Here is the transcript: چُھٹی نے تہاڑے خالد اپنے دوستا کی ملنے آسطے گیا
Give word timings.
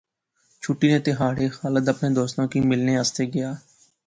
چُھٹی 0.61 0.87
نے 0.91 0.99
تہاڑے 1.05 1.45
خالد 1.57 1.85
اپنے 1.93 2.09
دوستا 2.17 2.41
کی 2.51 2.59
ملنے 2.69 2.93
آسطے 3.01 3.23
گیا 3.33 3.49